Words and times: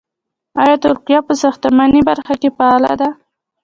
آیا 0.61 0.75
ترکیه 0.85 1.19
په 1.27 1.33
ساختماني 1.41 2.01
برخه 2.09 2.33
کې 2.41 2.49
فعاله 2.57 2.93
ده؟ 3.01 3.09